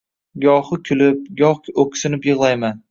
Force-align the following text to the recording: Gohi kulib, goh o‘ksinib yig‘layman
Gohi 0.45 0.79
kulib, 0.91 1.21
goh 1.43 1.73
o‘ksinib 1.87 2.31
yig‘layman 2.31 2.79